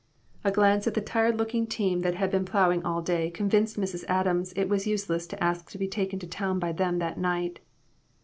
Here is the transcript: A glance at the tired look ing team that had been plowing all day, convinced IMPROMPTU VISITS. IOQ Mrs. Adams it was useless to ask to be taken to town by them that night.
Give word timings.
A 0.43 0.49
glance 0.49 0.87
at 0.87 0.95
the 0.95 0.99
tired 1.01 1.37
look 1.37 1.53
ing 1.53 1.67
team 1.67 1.99
that 2.01 2.15
had 2.15 2.31
been 2.31 2.43
plowing 2.43 2.83
all 2.83 3.03
day, 3.03 3.29
convinced 3.29 3.75
IMPROMPTU 3.77 3.81
VISITS. 3.81 4.03
IOQ 4.05 4.07
Mrs. 4.07 4.09
Adams 4.15 4.53
it 4.53 4.65
was 4.67 4.87
useless 4.87 5.27
to 5.27 5.43
ask 5.43 5.69
to 5.69 5.77
be 5.77 5.87
taken 5.87 6.17
to 6.17 6.25
town 6.25 6.57
by 6.57 6.71
them 6.71 6.97
that 6.97 7.19
night. 7.19 7.59